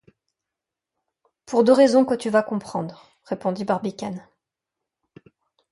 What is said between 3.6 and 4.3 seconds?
Barbicane.